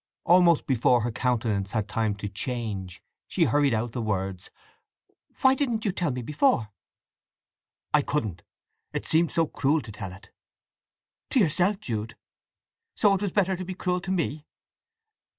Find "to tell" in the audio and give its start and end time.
9.83-10.11